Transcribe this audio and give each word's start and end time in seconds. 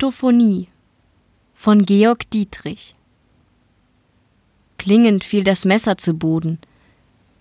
Kryptophonie 0.00 0.68
von 1.52 1.84
Georg 1.84 2.30
Dietrich. 2.30 2.94
Klingend 4.78 5.24
fiel 5.24 5.44
das 5.44 5.66
Messer 5.66 5.98
zu 5.98 6.14
Boden. 6.14 6.58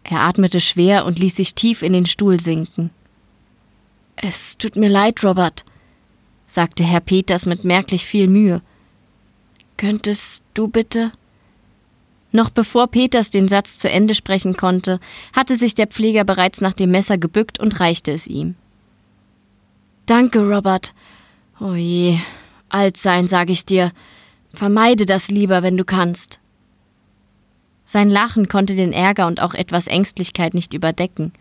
Er 0.03 0.19
atmete 0.19 0.59
schwer 0.59 1.05
und 1.05 1.17
ließ 1.19 1.37
sich 1.37 1.55
tief 1.55 1.81
in 1.81 1.93
den 1.93 2.05
Stuhl 2.05 2.41
sinken. 2.41 2.89
Es 4.17 4.57
tut 4.57 4.75
mir 4.75 4.89
leid, 4.89 5.23
Robert, 5.23 5.63
sagte 6.47 6.83
Herr 6.83 6.99
Peters 6.99 7.45
mit 7.45 7.63
merklich 7.63 8.05
viel 8.05 8.27
Mühe. 8.27 8.61
Könntest 9.77 10.43
du 10.53 10.67
bitte? 10.67 11.13
Noch 12.33 12.49
bevor 12.49 12.87
Peters 12.87 13.29
den 13.29 13.47
Satz 13.47 13.79
zu 13.79 13.89
Ende 13.89 14.15
sprechen 14.15 14.57
konnte, 14.57 14.99
hatte 15.31 15.55
sich 15.55 15.75
der 15.75 15.87
Pfleger 15.87 16.25
bereits 16.25 16.59
nach 16.59 16.73
dem 16.73 16.91
Messer 16.91 17.17
gebückt 17.17 17.57
und 17.57 17.79
reichte 17.79 18.11
es 18.11 18.27
ihm. 18.27 18.55
Danke, 20.05 20.39
Robert. 20.39 20.93
Oh 21.61 21.75
je, 21.75 22.19
alt 22.69 22.97
sein, 22.97 23.27
sag 23.27 23.49
ich 23.49 23.65
dir. 23.65 23.91
Vermeide 24.53 25.05
das 25.05 25.29
lieber, 25.29 25.63
wenn 25.63 25.77
du 25.77 25.85
kannst. 25.85 26.39
Sein 27.83 28.09
Lachen 28.09 28.47
konnte 28.47 28.75
den 28.75 28.93
Ärger 28.93 29.27
und 29.27 29.41
auch 29.41 29.53
etwas 29.53 29.87
Ängstlichkeit 29.87 30.53
nicht 30.53 30.73
überdecken. 30.73 31.33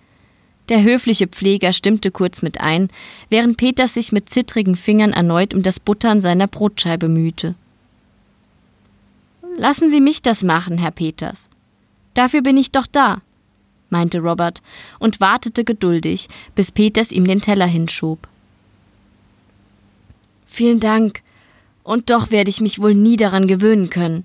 Der 0.69 0.83
höfliche 0.83 1.27
Pfleger 1.27 1.73
stimmte 1.73 2.11
kurz 2.11 2.43
mit 2.43 2.61
ein, 2.61 2.89
während 3.31 3.57
Peters 3.57 3.95
sich 3.95 4.13
mit 4.13 4.29
zittrigen 4.29 4.75
Fingern 4.75 5.13
erneut 5.13 5.55
um 5.55 5.63
das 5.63 5.81
Buttern 5.81 6.21
seiner 6.21 6.47
Brotscheibe 6.47 7.09
mühte. 7.09 7.55
Lassen 9.57 9.91
Sie 9.91 10.01
mich 10.01 10.23
das 10.23 10.43
machen, 10.43 10.79
Herr 10.79 10.91
Peters. 10.91 11.49
Dafür 12.15 12.43
bin 12.43 12.57
ich 12.57 12.71
doch 12.71 12.87
da, 12.87 13.23
meinte 13.91 14.21
Robert 14.21 14.63
und 14.99 15.21
wartete 15.21 15.65
geduldig, 15.65 16.29
bis 16.55 16.71
Peters 16.71 17.13
ihm 17.13 17.27
den 17.27 17.41
Teller 17.41 17.67
hinschob. 17.67 18.29
Vielen 20.49 20.81
Dank. 20.81 21.23
Und 21.85 22.11
doch 22.11 22.33
werde 22.33 22.51
ich 22.51 22.61
mich 22.61 22.81
wohl 22.81 22.95
nie 22.95 23.17
daran 23.17 23.47
gewöhnen 23.47 23.91
können. 23.91 24.25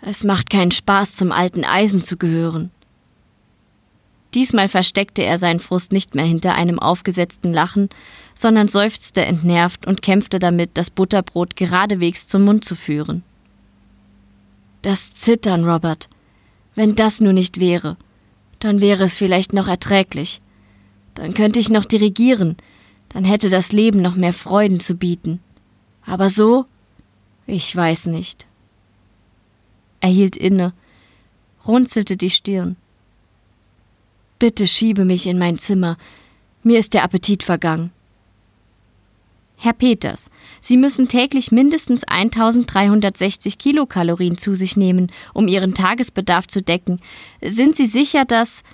Es 0.00 0.22
macht 0.22 0.50
keinen 0.50 0.70
Spaß, 0.70 1.16
zum 1.16 1.32
alten 1.32 1.64
Eisen 1.64 2.00
zu 2.00 2.16
gehören. 2.16 2.70
Diesmal 4.34 4.68
versteckte 4.68 5.22
er 5.22 5.36
seinen 5.36 5.60
Frust 5.60 5.92
nicht 5.92 6.14
mehr 6.14 6.24
hinter 6.24 6.54
einem 6.54 6.78
aufgesetzten 6.78 7.52
Lachen, 7.52 7.90
sondern 8.34 8.68
seufzte 8.68 9.24
entnervt 9.24 9.86
und 9.86 10.00
kämpfte 10.00 10.38
damit, 10.38 10.70
das 10.74 10.90
Butterbrot 10.90 11.56
geradewegs 11.56 12.28
zum 12.28 12.44
Mund 12.44 12.64
zu 12.64 12.74
führen. 12.74 13.22
Das 14.80 15.14
Zittern, 15.14 15.64
Robert. 15.64 16.08
Wenn 16.74 16.94
das 16.94 17.20
nur 17.20 17.34
nicht 17.34 17.60
wäre, 17.60 17.96
dann 18.58 18.80
wäre 18.80 19.04
es 19.04 19.18
vielleicht 19.18 19.52
noch 19.52 19.68
erträglich. 19.68 20.40
Dann 21.14 21.34
könnte 21.34 21.58
ich 21.58 21.68
noch 21.68 21.84
dirigieren, 21.84 22.56
dann 23.10 23.24
hätte 23.24 23.50
das 23.50 23.72
Leben 23.72 24.00
noch 24.00 24.16
mehr 24.16 24.32
Freuden 24.32 24.80
zu 24.80 24.94
bieten. 24.94 25.40
Aber 26.04 26.28
so? 26.30 26.66
Ich 27.46 27.74
weiß 27.74 28.06
nicht. 28.06 28.46
Er 30.00 30.10
hielt 30.10 30.36
inne, 30.36 30.72
runzelte 31.66 32.16
die 32.16 32.30
Stirn. 32.30 32.76
Bitte 34.38 34.66
schiebe 34.66 35.04
mich 35.04 35.26
in 35.26 35.38
mein 35.38 35.56
Zimmer. 35.56 35.96
Mir 36.64 36.78
ist 36.78 36.94
der 36.94 37.04
Appetit 37.04 37.44
vergangen. 37.44 37.92
Herr 39.56 39.72
Peters, 39.72 40.28
Sie 40.60 40.76
müssen 40.76 41.06
täglich 41.06 41.52
mindestens 41.52 42.02
1360 42.02 43.58
Kilokalorien 43.58 44.36
zu 44.36 44.56
sich 44.56 44.76
nehmen, 44.76 45.12
um 45.34 45.46
Ihren 45.46 45.72
Tagesbedarf 45.72 46.48
zu 46.48 46.62
decken. 46.62 47.00
Sind 47.40 47.76
Sie 47.76 47.86
sicher, 47.86 48.24
dass. 48.24 48.64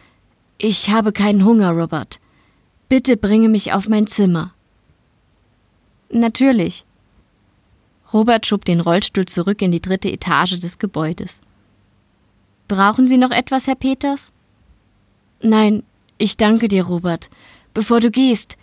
Ich 0.57 0.89
habe 0.89 1.13
keinen 1.13 1.45
Hunger, 1.45 1.73
Robert. 1.73 2.19
Bitte 2.89 3.19
bringe 3.19 3.51
mich 3.51 3.75
auf 3.75 3.87
mein 3.87 4.07
Zimmer. 4.07 4.55
Natürlich. 6.11 6.87
Robert 8.13 8.47
schob 8.47 8.65
den 8.65 8.81
Rollstuhl 8.81 9.27
zurück 9.27 9.61
in 9.63 9.71
die 9.71 9.83
dritte 9.83 10.11
Etage 10.11 10.59
des 10.59 10.79
Gebäudes. 10.79 11.41
Brauchen 12.67 13.07
Sie 13.07 13.19
noch 13.19 13.31
etwas, 13.31 13.67
Herr 13.67 13.75
Peters? 13.75 14.33
Nein, 15.43 15.83
ich 16.17 16.37
danke 16.37 16.69
dir, 16.69 16.85
Robert. 16.85 17.31
Bevor 17.75 18.01
du 18.01 18.11
gehst, 18.11 18.57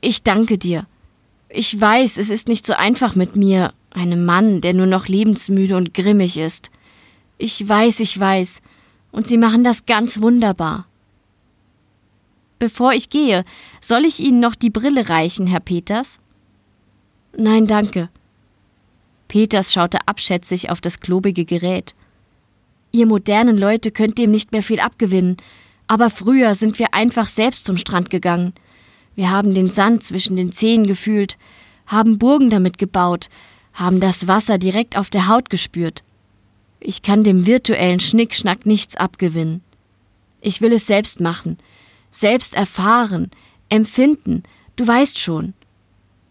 ich 0.00 0.22
danke 0.22 0.58
dir. 0.58 0.86
Ich 1.48 1.78
weiß, 1.80 2.18
es 2.18 2.30
ist 2.30 2.48
nicht 2.48 2.66
so 2.66 2.74
einfach 2.74 3.14
mit 3.14 3.36
mir, 3.36 3.72
einem 3.90 4.24
Mann, 4.24 4.60
der 4.60 4.74
nur 4.74 4.86
noch 4.86 5.06
lebensmüde 5.06 5.76
und 5.76 5.94
grimmig 5.94 6.36
ist. 6.36 6.70
Ich 7.38 7.66
weiß, 7.66 8.00
ich 8.00 8.18
weiß, 8.18 8.60
und 9.12 9.26
Sie 9.26 9.38
machen 9.38 9.64
das 9.64 9.86
ganz 9.86 10.20
wunderbar. 10.20 10.86
Bevor 12.58 12.92
ich 12.92 13.08
gehe, 13.08 13.44
soll 13.80 14.04
ich 14.04 14.20
Ihnen 14.20 14.40
noch 14.40 14.54
die 14.54 14.70
Brille 14.70 15.08
reichen, 15.08 15.46
Herr 15.46 15.60
Peters? 15.60 16.18
Nein, 17.36 17.66
danke. 17.66 18.10
Peters 19.28 19.72
schaute 19.72 19.98
abschätzig 20.06 20.70
auf 20.70 20.80
das 20.80 21.00
klobige 21.00 21.44
Gerät. 21.44 21.94
Ihr 22.90 23.06
modernen 23.06 23.58
Leute 23.58 23.90
könnt 23.90 24.18
dem 24.18 24.30
nicht 24.30 24.52
mehr 24.52 24.62
viel 24.62 24.80
abgewinnen, 24.80 25.36
aber 25.86 26.10
früher 26.10 26.54
sind 26.54 26.78
wir 26.78 26.94
einfach 26.94 27.28
selbst 27.28 27.66
zum 27.66 27.76
Strand 27.76 28.10
gegangen. 28.10 28.54
Wir 29.14 29.30
haben 29.30 29.54
den 29.54 29.68
Sand 29.68 30.02
zwischen 30.02 30.36
den 30.36 30.52
Zehen 30.52 30.86
gefühlt, 30.86 31.36
haben 31.86 32.18
Burgen 32.18 32.50
damit 32.50 32.78
gebaut, 32.78 33.28
haben 33.72 34.00
das 34.00 34.26
Wasser 34.26 34.58
direkt 34.58 34.96
auf 34.96 35.10
der 35.10 35.28
Haut 35.28 35.50
gespürt. 35.50 36.02
Ich 36.80 37.02
kann 37.02 37.24
dem 37.24 37.46
virtuellen 37.46 38.00
Schnickschnack 38.00 38.66
nichts 38.66 38.96
abgewinnen. 38.96 39.62
Ich 40.40 40.60
will 40.60 40.72
es 40.72 40.86
selbst 40.86 41.20
machen, 41.20 41.58
selbst 42.10 42.54
erfahren, 42.54 43.30
empfinden, 43.68 44.44
du 44.76 44.86
weißt 44.86 45.18
schon. 45.18 45.54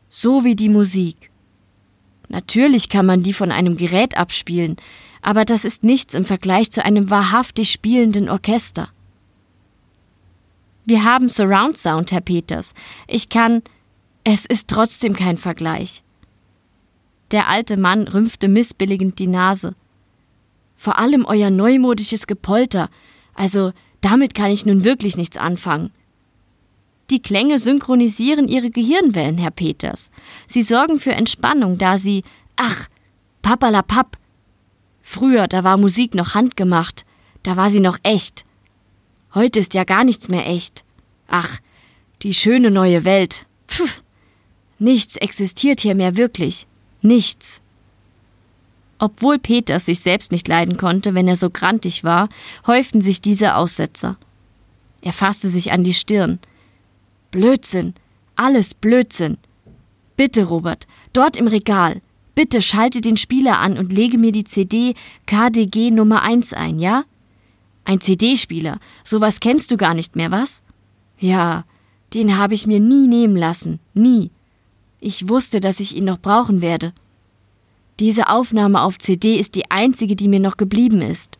So 0.10 0.44
wie 0.44 0.56
die 0.56 0.70
Musik. 0.70 1.27
Natürlich 2.30 2.90
kann 2.90 3.06
man 3.06 3.24
die 3.24 3.34
von 3.34 3.52
einem 3.52 3.78
Gerät 3.78 4.18
abspielen, 4.18 4.76
aber 5.22 5.46
das 5.46 5.66
ist 5.66 5.84
nichts 5.84 6.14
im 6.14 6.26
Vergleich 6.26 6.72
zu 6.72 6.84
einem 6.84 7.10
wahrhaftig 7.10 7.72
spielenden 7.72 8.30
Orchester. 8.30 8.90
Wir 10.86 11.04
haben 11.04 11.28
Surround 11.28 11.78
Sound, 11.78 12.12
Herr 12.12 12.22
Peters. 12.22 12.74
Ich 13.08 13.30
kann. 13.30 13.62
Es 14.24 14.46
ist 14.46 14.70
trotzdem 14.70 15.14
kein 15.14 15.38
Vergleich. 15.38 16.04
Der 17.32 17.48
alte 17.48 17.78
Mann 17.78 18.08
rümpfte 18.08 18.48
missbilligend 18.48 19.20
die 19.20 19.28
Nase. 19.28 19.76
Vor 20.76 20.98
allem 20.98 21.26
euer 21.26 21.50
neumodisches 21.50 22.28
Gepolter. 22.28 22.90
Also, 23.34 23.74
damit 24.00 24.34
kann 24.34 24.52
ich 24.52 24.66
nun 24.66 24.84
wirklich 24.84 25.18
nichts 25.18 25.38
anfangen. 25.38 25.92
Die 27.10 27.22
Klänge 27.22 27.58
synchronisieren 27.58 28.50
ihre 28.50 28.70
Gehirnwellen, 28.70 29.38
Herr 29.38 29.52
Peters. 29.52 30.12
Sie 30.46 30.62
sorgen 30.62 31.00
für 31.00 31.14
Entspannung, 31.14 31.78
da 31.78 31.98
sie. 31.98 32.24
Ach, 32.58 32.88
papalapap. 33.42 34.18
Früher, 35.02 35.48
da 35.48 35.64
war 35.64 35.78
Musik 35.78 36.16
noch 36.16 36.34
handgemacht. 36.34 37.06
Da 37.44 37.56
war 37.56 37.70
sie 37.70 37.80
noch 37.80 37.98
echt. 38.04 38.44
Heute 39.34 39.60
ist 39.60 39.74
ja 39.74 39.86
gar 39.86 40.04
nichts 40.04 40.28
mehr 40.28 40.48
echt. 40.48 40.84
Ach, 41.30 41.60
die 42.24 42.34
schöne 42.34 42.72
neue 42.72 43.06
Welt. 43.06 43.46
Pff, 43.70 44.02
nichts 44.80 45.16
existiert 45.16 45.80
hier 45.80 45.96
mehr 45.96 46.18
wirklich. 46.18 46.68
Nichts. 47.02 47.62
Obwohl 49.00 49.40
Peters 49.40 49.86
sich 49.86 50.02
selbst 50.02 50.32
nicht 50.32 50.48
leiden 50.48 50.76
konnte, 50.76 51.14
wenn 51.14 51.28
er 51.28 51.36
so 51.36 51.50
grantig 51.50 52.04
war, 52.04 52.28
häuften 52.66 53.00
sich 53.00 53.22
diese 53.22 53.56
Aussetzer. 53.56 54.18
Er 55.02 55.14
fasste 55.14 55.48
sich 55.48 55.72
an 55.72 55.84
die 55.84 55.94
Stirn. 55.94 56.40
Blödsinn, 57.32 57.94
alles 58.36 58.74
Blödsinn. 58.74 59.38
Bitte, 60.16 60.46
Robert, 60.46 60.88
dort 61.14 61.38
im 61.38 61.48
Regal. 61.48 62.02
Bitte 62.36 62.62
schalte 62.62 63.02
den 63.02 63.18
Spieler 63.18 63.60
an 63.60 63.78
und 63.78 63.92
lege 63.92 64.18
mir 64.18 64.32
die 64.32 64.44
CD 64.44 64.94
KDG 65.26 65.92
Nummer 65.92 66.22
1 66.22 66.54
ein, 66.54 66.80
ja? 66.80 67.04
Ein 67.84 68.02
CD-Spieler, 68.02 68.80
sowas 69.04 69.40
kennst 69.40 69.72
du 69.72 69.78
gar 69.78 69.94
nicht 69.94 70.16
mehr, 70.16 70.30
was? 70.30 70.62
Ja, 71.20 71.64
den 72.14 72.38
habe 72.38 72.54
ich 72.54 72.68
mir 72.68 72.80
nie 72.80 73.08
nehmen 73.08 73.36
lassen, 73.36 73.80
nie. 73.94 74.32
Ich 75.00 75.30
wusste, 75.30 75.60
dass 75.60 75.80
ich 75.80 75.96
ihn 75.96 76.06
noch 76.06 76.20
brauchen 76.20 76.62
werde. 76.62 76.94
Diese 78.00 78.30
Aufnahme 78.30 78.82
auf 78.82 78.98
CD 79.00 79.38
ist 79.38 79.56
die 79.56 79.72
einzige, 79.72 80.16
die 80.16 80.28
mir 80.28 80.40
noch 80.40 80.58
geblieben 80.58 81.02
ist. 81.02 81.38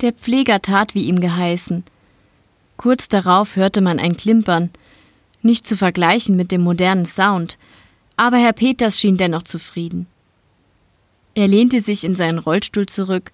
Der 0.00 0.12
Pfleger 0.12 0.62
tat, 0.62 0.94
wie 0.94 1.02
ihm 1.02 1.20
geheißen. 1.20 1.84
Kurz 2.76 3.08
darauf 3.08 3.56
hörte 3.56 3.80
man 3.80 3.98
ein 3.98 4.16
Klimpern, 4.16 4.70
nicht 5.42 5.66
zu 5.66 5.76
vergleichen 5.76 6.36
mit 6.36 6.52
dem 6.52 6.62
modernen 6.62 7.06
Sound, 7.06 7.58
aber 8.16 8.38
Herr 8.38 8.52
Peters 8.52 8.98
schien 9.00 9.16
dennoch 9.16 9.44
zufrieden. 9.44 10.06
Er 11.34 11.46
lehnte 11.46 11.80
sich 11.80 12.04
in 12.04 12.16
seinen 12.16 12.38
Rollstuhl 12.38 12.86
zurück, 12.86 13.30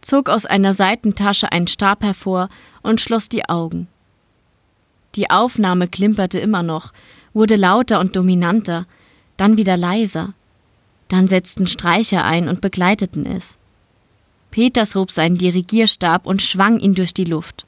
zog 0.00 0.28
aus 0.28 0.46
einer 0.46 0.74
Seitentasche 0.74 1.52
einen 1.52 1.68
Stab 1.68 2.02
hervor 2.02 2.48
und 2.82 3.00
schloss 3.00 3.28
die 3.28 3.48
Augen. 3.48 3.86
Die 5.14 5.30
Aufnahme 5.30 5.88
klimperte 5.88 6.38
immer 6.40 6.62
noch, 6.62 6.92
wurde 7.32 7.56
lauter 7.56 8.00
und 8.00 8.16
dominanter, 8.16 8.86
dann 9.36 9.56
wieder 9.56 9.76
leiser. 9.76 10.34
Dann 11.08 11.28
setzten 11.28 11.66
Streicher 11.66 12.24
ein 12.24 12.48
und 12.48 12.60
begleiteten 12.60 13.24
es. 13.24 13.56
Peters 14.50 14.94
hob 14.94 15.10
seinen 15.10 15.38
Dirigierstab 15.38 16.26
und 16.26 16.42
schwang 16.42 16.80
ihn 16.80 16.94
durch 16.94 17.14
die 17.14 17.24
Luft. 17.24 17.66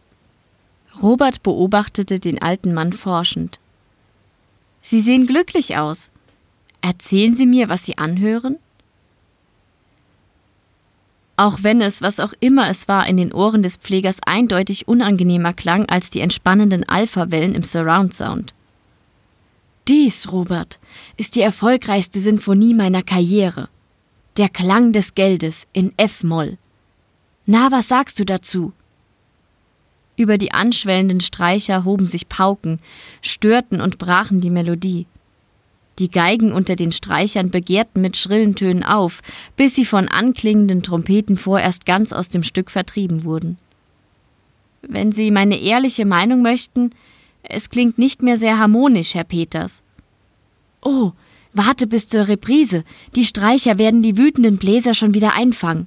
Robert 1.03 1.43
beobachtete 1.43 2.21
den 2.21 2.41
alten 2.43 2.75
Mann 2.75 2.93
forschend. 2.93 3.59
Sie 4.83 5.01
sehen 5.01 5.27
glücklich 5.27 5.77
aus. 5.77 6.11
Erzählen 6.81 7.35
Sie 7.35 7.47
mir, 7.47 7.69
was 7.69 7.85
Sie 7.85 7.99
anhören? 7.99 8.57
Auch 11.37 11.63
wenn 11.63 11.81
es, 11.81 12.03
was 12.03 12.21
auch 12.21 12.35
immer 12.41 12.69
es 12.69 12.87
war, 12.87 13.07
in 13.07 13.17
den 13.17 13.33
Ohren 13.33 13.63
des 13.63 13.79
Pflegers 13.79 14.19
eindeutig 14.27 14.89
unangenehmer 14.89 15.55
klang 15.55 15.89
als 15.89 16.11
die 16.11 16.21
entspannenden 16.21 16.87
Alpha-Wellen 16.87 17.55
im 17.55 17.63
Surround 17.63 18.13
Sound. 18.13 18.53
Dies, 19.89 20.31
Robert, 20.31 20.79
ist 21.17 21.37
die 21.37 21.41
erfolgreichste 21.41 22.21
Sinfonie 22.21 22.75
meiner 22.75 23.03
Karriere. 23.03 23.69
Der 24.37 24.49
Klang 24.49 24.93
des 24.93 25.15
Geldes 25.15 25.67
in 25.73 25.93
F-Moll. 25.97 26.59
Na, 27.47 27.73
was 27.73 27.89
sagst 27.89 28.19
du 28.19 28.25
dazu? 28.25 28.73
Über 30.21 30.37
die 30.37 30.53
anschwellenden 30.53 31.21
Streicher 31.21 31.87
hoben 31.87 32.07
sich 32.07 32.29
Pauken, 32.29 32.81
störten 33.23 33.81
und 33.81 33.97
brachen 33.97 34.43
die 34.43 34.51
Melodie. 34.51 35.07
Die 35.99 36.11
Geigen 36.11 36.53
unter 36.53 36.77
den 36.77 36.93
Streichern 36.93 37.49
begehrten 37.49 38.03
mit 38.03 38.19
schrillen 38.19 38.55
Tönen 38.55 38.85
auf, 38.85 39.23
bis 39.57 39.75
sie 39.75 39.87
von 39.87 40.09
anklingenden 40.09 40.83
Trompeten 40.83 41.39
vorerst 41.39 41.87
ganz 41.87 42.13
aus 42.13 42.29
dem 42.29 42.43
Stück 42.43 42.71
vertrieben 42.71 43.25
wurden. 43.25 43.57
Wenn 44.83 45.11
Sie 45.11 45.31
meine 45.31 45.59
ehrliche 45.59 46.05
Meinung 46.05 46.43
möchten, 46.43 46.91
es 47.43 47.71
klingt 47.71 47.97
nicht 47.97 48.23
mehr 48.23 48.37
sehr 48.37 48.59
harmonisch, 48.59 49.15
Herr 49.15 49.25
Peters. 49.25 49.83
Oh, 50.83 51.13
warte 51.55 51.87
bis 51.87 52.09
zur 52.09 52.29
Reprise. 52.29 52.85
Die 53.17 53.25
Streicher 53.25 53.79
werden 53.79 54.03
die 54.03 54.19
wütenden 54.19 54.59
Bläser 54.59 54.93
schon 54.93 55.15
wieder 55.15 55.33
einfangen, 55.33 55.87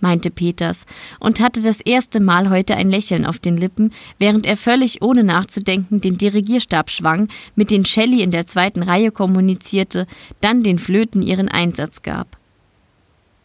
meinte 0.00 0.30
Peters 0.30 0.86
und 1.20 1.40
hatte 1.40 1.62
das 1.62 1.80
erste 1.80 2.20
Mal 2.20 2.50
heute 2.50 2.76
ein 2.76 2.90
Lächeln 2.90 3.24
auf 3.24 3.38
den 3.38 3.56
Lippen, 3.56 3.92
während 4.18 4.46
er 4.46 4.56
völlig 4.56 5.02
ohne 5.02 5.24
nachzudenken 5.24 6.00
den 6.00 6.18
Dirigierstab 6.18 6.90
schwang, 6.90 7.28
mit 7.54 7.70
den 7.70 7.84
Shelley 7.84 8.22
in 8.22 8.30
der 8.30 8.46
zweiten 8.46 8.82
Reihe 8.82 9.10
kommunizierte, 9.10 10.06
dann 10.40 10.62
den 10.62 10.78
Flöten 10.78 11.22
ihren 11.22 11.48
Einsatz 11.48 12.02
gab. 12.02 12.36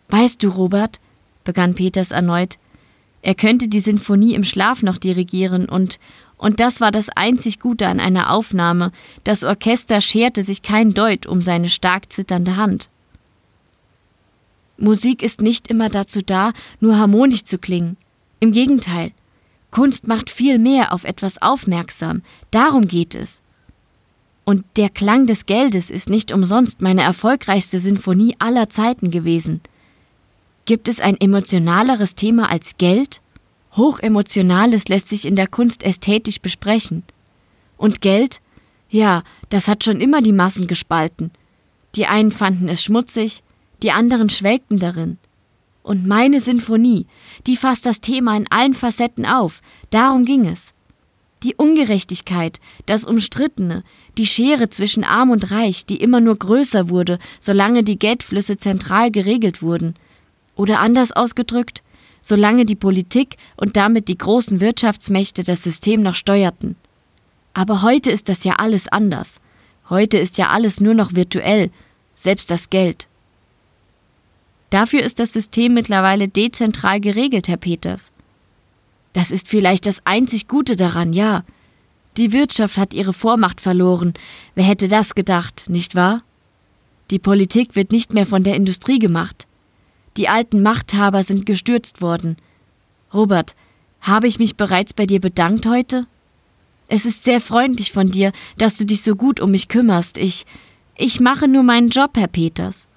Weißt 0.10 0.44
du, 0.44 0.50
Robert, 0.50 1.00
begann 1.44 1.74
Peters 1.74 2.12
erneut, 2.12 2.58
er 3.22 3.36
könnte 3.36 3.68
die 3.68 3.80
Sinfonie 3.80 4.34
im 4.34 4.44
Schlaf 4.44 4.82
noch 4.82 4.98
dirigieren 4.98 5.70
und 5.70 6.00
und 6.38 6.60
das 6.60 6.82
war 6.82 6.92
das 6.92 7.10
einzig 7.10 7.60
Gute 7.60 7.88
an 7.88 8.00
einer 8.00 8.32
Aufnahme, 8.32 8.92
das 9.24 9.44
Orchester 9.44 10.02
scherte 10.02 10.42
sich 10.42 10.64
kein 10.64 10.92
Deut 10.92 11.28
um 11.28 11.44
seine 11.44 11.70
stark 11.70 12.12
zitternde 12.12 12.56
Hand. 12.58 12.90
Musik 14.82 15.22
ist 15.22 15.42
nicht 15.42 15.68
immer 15.68 15.90
dazu 15.90 16.22
da, 16.22 16.54
nur 16.80 16.98
harmonisch 16.98 17.44
zu 17.44 17.58
klingen. 17.58 17.98
Im 18.40 18.52
Gegenteil, 18.52 19.12
Kunst 19.70 20.08
macht 20.08 20.30
viel 20.30 20.60
mehr 20.60 20.94
auf 20.94 21.04
etwas 21.04 21.42
aufmerksam, 21.42 22.24
darum 22.50 22.88
geht 22.88 23.16
es. 23.16 23.42
Und 24.44 24.66
der 24.76 24.90
Klang 24.90 25.28
des 25.28 25.46
Geldes 25.46 25.90
ist 25.90 26.10
nicht 26.10 26.32
umsonst 26.32 26.82
meine 26.82 27.04
erfolgreichste 27.04 27.80
Sinfonie 27.80 28.36
aller 28.40 28.70
Zeiten 28.70 29.12
gewesen. 29.12 29.62
Gibt 30.66 30.88
es 30.88 31.00
ein 31.00 31.20
emotionaleres 31.20 32.16
Thema 32.16 32.50
als 32.50 32.78
Geld? 32.78 33.22
Hochemotionales 33.78 34.88
lässt 34.90 35.10
sich 35.10 35.26
in 35.26 35.36
der 35.36 35.48
Kunst 35.48 35.84
ästhetisch 35.84 36.42
besprechen. 36.42 37.04
Und 37.78 38.02
Geld? 38.02 38.42
Ja, 38.90 39.24
das 39.50 39.68
hat 39.68 39.84
schon 39.84 40.02
immer 40.02 40.22
die 40.22 40.34
Massen 40.34 40.68
gespalten. 40.68 41.32
Die 41.96 42.08
einen 42.08 42.32
fanden 42.32 42.68
es 42.68 42.84
schmutzig, 42.84 43.44
die 43.84 43.92
anderen 43.92 44.30
schwelgten 44.30 44.80
darin. 44.80 45.18
Und 45.84 46.08
meine 46.08 46.40
Sinfonie, 46.40 47.08
die 47.48 47.58
fasst 47.58 47.86
das 47.86 48.02
Thema 48.02 48.38
in 48.38 48.46
allen 48.50 48.74
Facetten 48.74 49.26
auf, 49.26 49.62
darum 49.90 50.26
ging 50.26 50.46
es. 50.46 50.74
Die 51.44 51.56
Ungerechtigkeit, 51.56 52.60
das 52.86 53.04
Umstrittene, 53.04 53.84
die 54.20 54.28
Schere 54.28 54.70
zwischen 54.70 55.04
Arm 55.04 55.32
und 55.32 55.50
Reich, 55.50 55.88
die 55.88 55.96
immer 55.96 56.22
nur 56.22 56.36
größer 56.36 56.90
wurde, 56.90 57.18
solange 57.40 57.84
die 57.84 57.98
Geldflüsse 57.98 58.58
zentral 58.58 59.10
geregelt 59.10 59.64
wurden. 59.64 59.96
Oder 60.56 60.80
anders 60.80 61.12
ausgedrückt, 61.12 61.82
solange 62.22 62.66
die 62.66 62.76
Politik 62.76 63.38
und 63.58 63.76
damit 63.76 64.08
die 64.08 64.18
großen 64.20 64.60
Wirtschaftsmächte 64.60 65.44
das 65.44 65.64
System 65.64 66.04
noch 66.04 66.14
steuerten. 66.14 66.76
Aber 67.54 67.82
heute 67.82 68.12
ist 68.12 68.30
das 68.30 68.44
ja 68.44 68.58
alles 68.58 68.88
anders. 68.88 69.42
Heute 69.90 70.20
ist 70.20 70.38
ja 70.38 70.50
alles 70.50 70.80
nur 70.80 70.94
noch 70.94 71.16
virtuell, 71.16 71.72
selbst 72.14 72.52
das 72.52 72.70
Geld. 72.70 73.08
Dafür 74.72 75.04
ist 75.04 75.20
das 75.20 75.34
System 75.34 75.74
mittlerweile 75.76 76.28
dezentral 76.28 77.00
geregelt, 77.00 77.48
Herr 77.48 77.58
Peters. 77.58 78.12
Das 79.14 79.30
ist 79.30 79.48
vielleicht 79.50 79.86
das 79.86 80.02
einzig 80.06 80.48
Gute 80.48 80.76
daran, 80.76 81.14
ja. 81.14 81.44
Die 82.18 82.32
Wirtschaft 82.32 82.78
hat 82.78 82.94
ihre 82.94 83.14
Vormacht 83.14 83.62
verloren. 83.62 84.14
Wer 84.56 84.64
hätte 84.64 84.88
das 84.88 85.14
gedacht, 85.14 85.70
nicht 85.70 85.94
wahr? 85.94 86.24
Die 87.12 87.20
Politik 87.20 87.76
wird 87.76 87.92
nicht 87.92 88.14
mehr 88.14 88.26
von 88.26 88.44
der 88.44 88.56
Industrie 88.56 88.98
gemacht. 88.98 89.46
Die 90.18 90.30
alten 90.30 90.64
Machthaber 90.64 91.24
sind 91.24 91.46
gestürzt 91.46 92.02
worden. 92.02 92.38
Robert, 93.14 93.56
habe 94.00 94.28
ich 94.28 94.40
mich 94.40 94.56
bereits 94.56 94.94
bei 94.94 95.06
dir 95.06 95.20
bedankt 95.20 95.66
heute? 95.66 96.08
Es 96.88 97.06
ist 97.06 97.24
sehr 97.26 97.42
freundlich 97.42 97.92
von 97.92 98.08
dir, 98.08 98.32
dass 98.58 98.76
du 98.76 98.86
dich 98.86 99.04
so 99.04 99.16
gut 99.16 99.42
um 99.42 99.52
mich 99.52 99.68
kümmerst. 99.68 100.18
Ich. 100.18 100.46
Ich 100.98 101.20
mache 101.20 101.48
nur 101.48 101.64
meinen 101.64 101.90
Job, 101.90 102.12
Herr 102.16 102.28
Peters. 102.28 102.88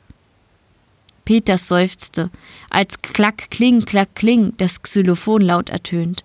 Peters 1.25 1.69
seufzte, 1.69 2.31
als 2.71 3.00
Klack, 3.03 3.50
Kling, 3.50 3.85
Klack, 3.85 4.15
Kling 4.15 4.55
das 4.59 4.82
Xylophon 4.82 5.43
laut 5.43 5.69
ertönt. 5.71 6.25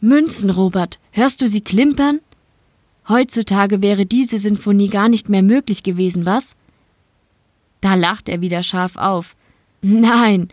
Münzen, 0.00 0.50
Robert, 0.50 0.98
hörst 1.12 1.40
du 1.40 1.48
sie 1.48 1.62
klimpern? 1.62 2.20
Heutzutage 3.08 3.82
wäre 3.82 4.06
diese 4.06 4.38
Sinfonie 4.38 4.88
gar 4.88 5.08
nicht 5.08 5.28
mehr 5.28 5.42
möglich 5.42 5.82
gewesen, 5.82 6.26
was? 6.26 6.56
Da 7.80 7.94
lacht 7.94 8.28
er 8.28 8.40
wieder 8.40 8.62
scharf 8.62 8.96
auf. 8.96 9.36
Nein, 9.82 10.48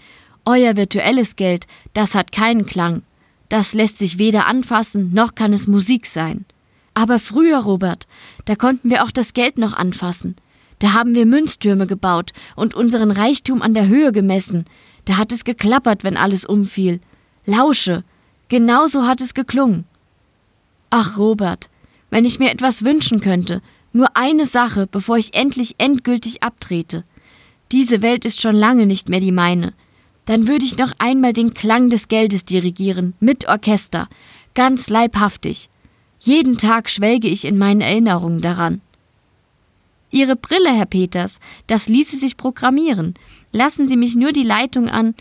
euer 0.45 0.75
virtuelles 0.75 1.35
Geld, 1.35 1.67
das 1.93 2.15
hat 2.15 2.31
keinen 2.31 2.65
Klang. 2.65 3.03
Das 3.49 3.73
lässt 3.73 3.97
sich 3.97 4.17
weder 4.17 4.45
anfassen, 4.45 5.13
noch 5.13 5.35
kann 5.35 5.53
es 5.53 5.67
Musik 5.67 6.05
sein. 6.05 6.45
Aber 6.93 7.19
früher, 7.19 7.59
Robert, 7.59 8.07
da 8.45 8.55
konnten 8.55 8.89
wir 8.89 9.03
auch 9.03 9.11
das 9.11 9.33
Geld 9.33 9.57
noch 9.57 9.73
anfassen. 9.73 10.35
Da 10.81 10.93
haben 10.93 11.13
wir 11.13 11.27
Münztürme 11.27 11.85
gebaut 11.85 12.31
und 12.55 12.73
unseren 12.73 13.11
Reichtum 13.11 13.61
an 13.61 13.75
der 13.75 13.87
Höhe 13.87 14.11
gemessen. 14.11 14.65
Da 15.05 15.17
hat 15.17 15.31
es 15.31 15.43
geklappert, 15.43 16.03
wenn 16.03 16.17
alles 16.17 16.43
umfiel. 16.43 17.01
Lausche, 17.45 18.03
genauso 18.49 19.05
hat 19.05 19.21
es 19.21 19.35
geklungen. 19.35 19.85
Ach, 20.89 21.19
Robert, 21.19 21.69
wenn 22.09 22.25
ich 22.25 22.39
mir 22.39 22.49
etwas 22.49 22.83
wünschen 22.83 23.21
könnte, 23.21 23.61
nur 23.93 24.17
eine 24.17 24.47
Sache, 24.47 24.87
bevor 24.87 25.17
ich 25.17 25.35
endlich 25.35 25.75
endgültig 25.77 26.41
abtrete. 26.41 27.03
Diese 27.71 28.01
Welt 28.01 28.25
ist 28.25 28.41
schon 28.41 28.55
lange 28.55 28.87
nicht 28.87 29.07
mehr 29.07 29.19
die 29.19 29.31
meine. 29.31 29.73
Dann 30.25 30.47
würde 30.47 30.65
ich 30.65 30.79
noch 30.79 30.93
einmal 30.97 31.33
den 31.33 31.53
Klang 31.53 31.89
des 31.89 32.07
Geldes 32.07 32.43
dirigieren, 32.43 33.13
mit 33.19 33.47
Orchester, 33.47 34.09
ganz 34.55 34.89
leibhaftig. 34.89 35.69
Jeden 36.19 36.57
Tag 36.57 36.89
schwelge 36.89 37.27
ich 37.27 37.45
in 37.45 37.59
meinen 37.59 37.81
Erinnerungen 37.81 38.41
daran. 38.41 38.81
Ihre 40.11 40.35
Brille, 40.35 40.71
Herr 40.71 40.85
Peters, 40.85 41.39
das 41.67 41.87
ließe 41.87 42.17
sich 42.17 42.37
programmieren. 42.37 43.15
Lassen 43.51 43.87
Sie 43.87 43.97
mich 43.97 44.15
nur 44.15 44.33
die 44.33 44.43
Leitung 44.43 44.89
an. 44.89 45.15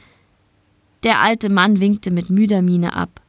Der 1.04 1.20
alte 1.20 1.48
Mann 1.48 1.80
winkte 1.80 2.10
mit 2.10 2.28
müder 2.28 2.60
Miene 2.60 2.94
ab. 2.94 3.20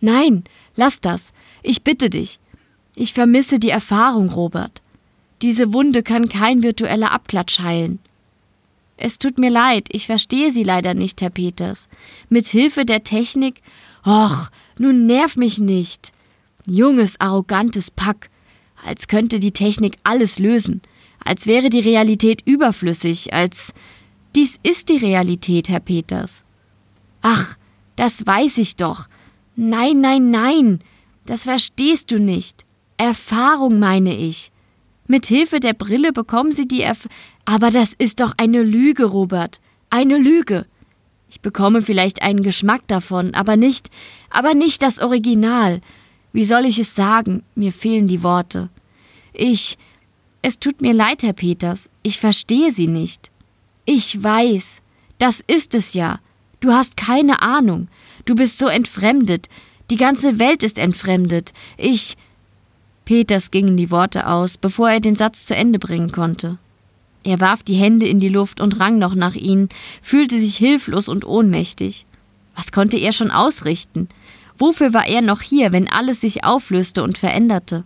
Nein, 0.00 0.44
lass 0.76 1.00
das. 1.00 1.32
Ich 1.62 1.82
bitte 1.82 2.08
dich. 2.08 2.38
Ich 2.94 3.12
vermisse 3.12 3.58
die 3.58 3.70
Erfahrung, 3.70 4.30
Robert. 4.30 4.80
Diese 5.42 5.72
Wunde 5.72 6.02
kann 6.02 6.28
kein 6.28 6.62
virtueller 6.62 7.10
Abklatsch 7.10 7.60
heilen. 7.60 7.98
Es 8.96 9.18
tut 9.18 9.38
mir 9.38 9.50
leid, 9.50 9.88
ich 9.90 10.06
verstehe 10.06 10.50
Sie 10.50 10.62
leider 10.62 10.94
nicht, 10.94 11.20
Herr 11.20 11.30
Peters. 11.30 11.88
Mit 12.30 12.46
Hilfe 12.46 12.86
der 12.86 13.04
Technik. 13.04 13.60
Och, 14.06 14.48
nun 14.78 15.04
nerv 15.04 15.36
mich 15.36 15.58
nicht. 15.58 16.12
Junges, 16.66 17.20
arrogantes 17.20 17.90
Pack. 17.90 18.30
Als 18.86 19.08
könnte 19.08 19.40
die 19.40 19.52
Technik 19.52 19.98
alles 20.04 20.38
lösen. 20.38 20.80
Als 21.24 21.46
wäre 21.46 21.70
die 21.70 21.80
Realität 21.80 22.42
überflüssig, 22.44 23.32
als. 23.32 23.74
Dies 24.34 24.60
ist 24.62 24.90
die 24.90 24.98
Realität, 24.98 25.68
Herr 25.68 25.80
Peters. 25.80 26.44
Ach, 27.22 27.56
das 27.96 28.26
weiß 28.26 28.58
ich 28.58 28.76
doch. 28.76 29.08
Nein, 29.56 30.00
nein, 30.00 30.30
nein. 30.30 30.80
Das 31.24 31.44
verstehst 31.44 32.10
du 32.10 32.18
nicht. 32.18 32.64
Erfahrung 32.98 33.78
meine 33.78 34.14
ich. 34.14 34.52
Mit 35.06 35.26
Hilfe 35.26 35.60
der 35.60 35.72
Brille 35.72 36.12
bekommen 36.12 36.52
Sie 36.52 36.68
die 36.68 36.82
Erf 36.82 37.08
aber 37.46 37.70
das 37.70 37.94
ist 37.94 38.20
doch 38.20 38.34
eine 38.36 38.62
Lüge, 38.62 39.04
Robert. 39.04 39.60
Eine 39.88 40.18
Lüge. 40.18 40.66
Ich 41.30 41.40
bekomme 41.40 41.80
vielleicht 41.80 42.20
einen 42.20 42.42
Geschmack 42.42 42.82
davon, 42.88 43.34
aber 43.34 43.56
nicht, 43.56 43.88
aber 44.30 44.54
nicht 44.54 44.82
das 44.82 44.98
Original. 44.98 45.80
Wie 46.32 46.44
soll 46.44 46.66
ich 46.66 46.78
es 46.78 46.94
sagen? 46.94 47.44
Mir 47.54 47.72
fehlen 47.72 48.08
die 48.08 48.22
Worte. 48.22 48.68
Ich. 49.36 49.76
Es 50.40 50.58
tut 50.58 50.80
mir 50.80 50.94
leid, 50.94 51.22
Herr 51.22 51.34
Peters. 51.34 51.90
Ich 52.02 52.18
verstehe 52.18 52.70
Sie 52.70 52.86
nicht. 52.86 53.30
Ich 53.84 54.22
weiß. 54.22 54.80
Das 55.18 55.42
ist 55.46 55.74
es 55.74 55.92
ja. 55.92 56.20
Du 56.60 56.72
hast 56.72 56.96
keine 56.96 57.42
Ahnung. 57.42 57.88
Du 58.24 58.34
bist 58.34 58.58
so 58.58 58.66
entfremdet. 58.66 59.48
Die 59.90 59.96
ganze 59.96 60.38
Welt 60.38 60.62
ist 60.62 60.78
entfremdet. 60.78 61.52
Ich. 61.76 62.16
Peters 63.04 63.50
gingen 63.50 63.76
die 63.76 63.90
Worte 63.90 64.26
aus, 64.26 64.56
bevor 64.56 64.90
er 64.90 65.00
den 65.00 65.14
Satz 65.14 65.44
zu 65.44 65.54
Ende 65.54 65.78
bringen 65.78 66.10
konnte. 66.10 66.58
Er 67.22 67.40
warf 67.40 67.62
die 67.62 67.74
Hände 67.74 68.06
in 68.06 68.18
die 68.18 68.28
Luft 68.28 68.60
und 68.60 68.80
rang 68.80 68.98
noch 68.98 69.14
nach 69.14 69.34
ihnen, 69.34 69.68
fühlte 70.00 70.40
sich 70.40 70.56
hilflos 70.56 71.08
und 71.08 71.24
ohnmächtig. 71.24 72.06
Was 72.54 72.72
konnte 72.72 72.98
er 72.98 73.12
schon 73.12 73.30
ausrichten? 73.30 74.08
Wofür 74.58 74.94
war 74.94 75.06
er 75.06 75.20
noch 75.20 75.42
hier, 75.42 75.72
wenn 75.72 75.88
alles 75.88 76.20
sich 76.20 76.44
auflöste 76.44 77.02
und 77.02 77.18
veränderte? 77.18 77.84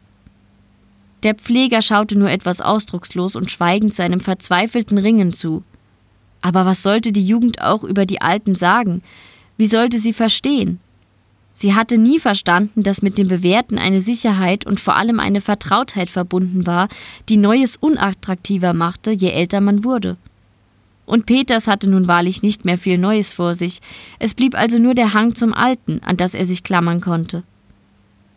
Der 1.23 1.35
Pfleger 1.35 1.83
schaute 1.83 2.19
nur 2.19 2.31
etwas 2.31 2.61
ausdruckslos 2.61 3.37
und 3.37 3.51
schweigend 3.51 3.95
seinem 3.95 4.21
verzweifelten 4.21 4.99
Ringen 4.99 5.33
zu. 5.33 5.63
Aber 6.41 6.65
was 6.65 6.83
sollte 6.83 7.13
die 7.13 7.27
Jugend 7.27 7.61
auch 7.61 7.85
über 7.85 8.07
die 8.07 8.23
Alten 8.23 8.55
sagen? 8.55 9.03
Wie 9.57 9.67
sollte 9.67 9.99
sie 9.99 10.15
verstehen? 10.15 10.81
Sie 11.53 11.75
hatte 11.75 11.99
nie 11.99 12.19
verstanden, 12.19 12.83
dass 12.83 13.03
mit 13.03 13.19
dem 13.19 13.29
Bewährten 13.29 13.79
eine 13.79 14.01
Sicherheit 14.01 14.65
und 14.67 14.81
vor 14.81 14.97
allem 14.97 15.21
eine 15.21 15.43
Vertrautheit 15.43 16.09
verbunden 16.09 16.67
war, 16.67 16.89
die 17.29 17.37
Neues 17.37 17.77
unattraktiver 17.77 18.73
machte, 18.73 19.11
je 19.11 19.29
älter 19.29 19.61
man 19.61 19.85
wurde. 19.85 20.17
Und 21.05 21.27
Peters 21.27 21.67
hatte 21.67 21.91
nun 21.91 22.07
wahrlich 22.09 22.43
nicht 22.43 22.65
mehr 22.65 22.79
viel 22.79 22.97
Neues 22.97 23.33
vor 23.33 23.55
sich, 23.55 23.81
es 24.19 24.35
blieb 24.35 24.55
also 24.55 24.79
nur 24.79 24.95
der 24.95 25.13
Hang 25.13 25.35
zum 25.35 25.53
Alten, 25.53 26.01
an 26.03 26.17
das 26.17 26.35
er 26.35 26.47
sich 26.47 26.63
klammern 26.63 27.03
konnte. 27.03 27.43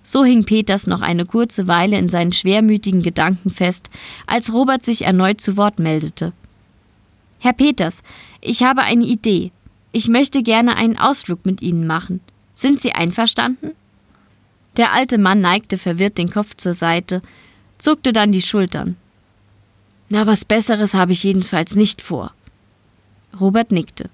So 0.03 0.25
hing 0.25 0.43
Peters 0.43 0.86
noch 0.86 1.01
eine 1.01 1.25
kurze 1.25 1.67
Weile 1.67 1.98
in 1.98 2.10
seinen 2.10 2.33
schwermütigen 2.33 3.01
Gedanken 3.01 3.50
fest, 3.50 3.89
als 4.27 4.53
Robert 4.53 4.86
sich 4.86 5.03
erneut 5.03 5.39
zu 5.39 5.55
Wort 5.55 5.79
meldete. 5.79 6.33
Herr 7.39 7.53
Peters, 7.53 8.03
ich 8.41 8.63
habe 8.63 8.81
eine 8.81 9.05
Idee. 9.05 9.51
Ich 9.93 10.10
möchte 10.10 10.43
gerne 10.43 10.75
einen 10.75 10.98
Ausflug 10.98 11.45
mit 11.45 11.62
Ihnen 11.62 11.88
machen. 11.88 12.19
Sind 12.53 12.81
Sie 12.81 12.91
einverstanden? 12.91 13.72
Der 14.77 14.91
alte 14.91 15.17
Mann 15.17 15.39
neigte 15.39 15.77
verwirrt 15.77 16.17
den 16.17 16.29
Kopf 16.29 16.55
zur 16.57 16.74
Seite, 16.74 17.22
zuckte 17.77 18.12
dann 18.12 18.31
die 18.31 18.41
Schultern. 18.41 18.98
Na, 20.10 20.27
was 20.27 20.45
Besseres 20.45 20.93
habe 20.93 21.13
ich 21.13 21.24
jedenfalls 21.24 21.75
nicht 21.75 22.01
vor. 22.01 22.33
Robert 23.39 23.72
nickte. 23.72 24.10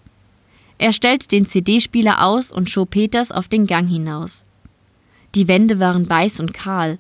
Er 0.78 0.94
stellte 0.94 1.28
den 1.28 1.46
CD-Spieler 1.46 2.24
aus 2.24 2.52
und 2.52 2.70
schob 2.70 2.92
Peters 2.92 3.32
auf 3.32 3.48
den 3.48 3.68
Gang 3.68 3.88
hinaus. 3.88 4.46
Die 5.36 5.48
Wände 5.48 5.80
waren 5.80 6.10
weiß 6.10 6.40
und 6.40 6.54
kahl. 6.54 6.98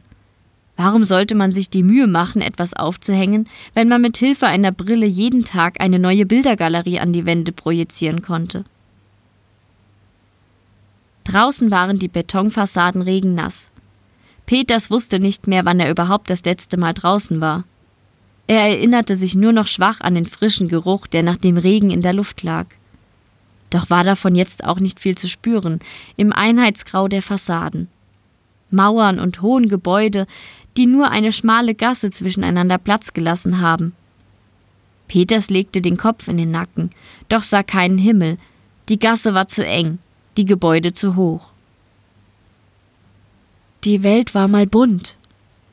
Warum 0.77 1.03
sollte 1.03 1.35
man 1.35 1.51
sich 1.51 1.69
die 1.69 1.83
Mühe 1.83 2.07
machen, 2.07 2.41
etwas 2.41 2.73
aufzuhängen, 2.73 3.49
wenn 3.73 3.89
man 3.89 4.01
mit 4.01 4.17
Hilfe 4.17 4.47
einer 4.47 4.71
Brille 4.71 5.05
jeden 5.05 5.43
Tag 5.43 5.81
eine 5.81 5.99
neue 5.99 6.25
Bildergalerie 6.25 6.99
an 6.99 7.11
die 7.11 7.25
Wände 7.25 7.51
projizieren 7.51 8.21
konnte? 8.21 8.63
Draußen 11.25 11.69
waren 11.69 11.99
die 11.99 12.07
Betonfassaden 12.07 13.01
regennass. 13.01 13.71
Peters 14.45 14.89
wusste 14.89 15.19
nicht 15.19 15.47
mehr, 15.47 15.65
wann 15.65 15.79
er 15.79 15.91
überhaupt 15.91 16.29
das 16.29 16.43
letzte 16.43 16.77
Mal 16.77 16.93
draußen 16.93 17.39
war. 17.41 17.65
Er 18.47 18.61
erinnerte 18.61 19.15
sich 19.15 19.35
nur 19.35 19.51
noch 19.51 19.67
schwach 19.67 20.01
an 20.01 20.15
den 20.15 20.25
frischen 20.25 20.69
Geruch, 20.69 21.05
der 21.05 21.21
nach 21.21 21.37
dem 21.37 21.57
Regen 21.57 21.91
in 21.91 22.01
der 22.01 22.13
Luft 22.13 22.41
lag. 22.41 22.65
Doch 23.69 23.91
war 23.91 24.03
davon 24.03 24.33
jetzt 24.33 24.63
auch 24.63 24.79
nicht 24.79 24.99
viel 24.99 25.15
zu 25.15 25.27
spüren, 25.27 25.79
im 26.17 26.33
Einheitsgrau 26.33 27.07
der 27.07 27.21
Fassaden. 27.21 27.89
Mauern 28.71 29.19
und 29.19 29.41
hohen 29.41 29.67
Gebäude, 29.69 30.27
die 30.77 30.85
nur 30.85 31.09
eine 31.11 31.31
schmale 31.31 31.75
Gasse 31.75 32.11
zwischeneinander 32.11 32.77
Platz 32.77 33.13
gelassen 33.13 33.59
haben. 33.59 33.93
Peters 35.07 35.49
legte 35.49 35.81
den 35.81 35.97
Kopf 35.97 36.27
in 36.27 36.37
den 36.37 36.51
Nacken, 36.51 36.91
doch 37.29 37.43
sah 37.43 37.63
keinen 37.63 37.97
Himmel, 37.97 38.37
die 38.89 38.99
Gasse 38.99 39.33
war 39.33 39.47
zu 39.47 39.65
eng, 39.65 39.99
die 40.37 40.45
Gebäude 40.45 40.93
zu 40.93 41.15
hoch. 41.15 41.51
Die 43.83 44.03
Welt 44.03 44.35
war 44.35 44.47
mal 44.47 44.67
bunt, 44.67 45.17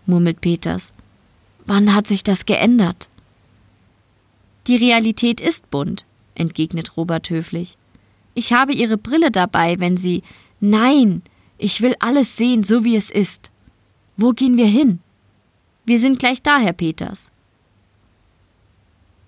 murmelt 0.07 0.41
Peters. 0.41 0.93
Wann 1.67 1.95
hat 1.95 2.07
sich 2.07 2.23
das 2.23 2.47
geändert? 2.47 3.09
Die 4.67 4.77
Realität 4.77 5.41
ist 5.41 5.71
bunt, 5.71 6.05
entgegnet 6.35 6.97
Robert 6.97 7.31
höflich. 7.31 7.77
Ich 8.35 8.53
habe 8.53 8.73
Ihre 8.73 8.97
Brille 8.97 9.31
dabei, 9.31 9.81
wenn 9.81 9.97
Sie. 9.97 10.23
Nein, 10.61 11.23
ich 11.59 11.81
will 11.81 11.95
alles 12.01 12.37
sehen, 12.37 12.63
so 12.63 12.85
wie 12.85 12.97
es 12.97 13.11
ist. 13.11 13.51
Wo 14.17 14.33
gehen 14.33 14.57
wir 14.57 14.67
hin? 14.67 15.01
Wir 15.85 15.99
sind 15.99 16.19
gleich 16.19 16.43
da, 16.43 16.59
Herr 16.59 16.73
Peters. 16.73 17.31